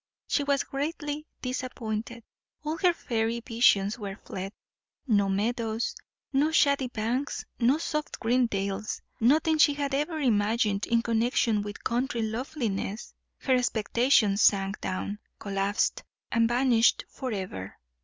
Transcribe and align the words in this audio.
She 0.27 0.43
was 0.43 0.63
greatly 0.63 1.27
disappointed. 1.43 2.23
All 2.63 2.77
her 2.79 2.91
fairy 2.91 3.39
visions 3.39 3.99
were 3.99 4.15
fled. 4.15 4.51
No 5.05 5.29
meadows, 5.29 5.95
no 6.33 6.49
shady 6.51 6.87
banks, 6.87 7.45
no 7.59 7.77
soft 7.77 8.19
green 8.19 8.47
dales; 8.47 8.99
nothing 9.19 9.59
she 9.59 9.75
had 9.75 9.93
ever 9.93 10.17
imagined 10.19 10.87
in 10.87 11.03
connection 11.03 11.61
with 11.61 11.83
country 11.83 12.23
loveliness. 12.23 13.13
Her 13.41 13.53
expectations 13.53 14.41
sank 14.41 14.81
down, 14.81 15.19
collapsed, 15.37 16.03
and 16.31 16.47
vanished 16.49 17.05
for 17.07 17.31
ever. 17.31 17.77